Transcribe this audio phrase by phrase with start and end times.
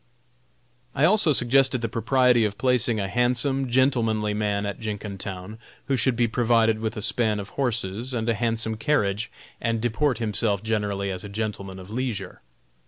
[0.95, 6.15] I also suggested the propriety of placing a handsome, gentlemanly man at Jenkintown, who should
[6.15, 9.29] be provided with a span of horses and a handsome carriage,
[9.61, 12.41] and deport himself generally as a gentleman of leisure.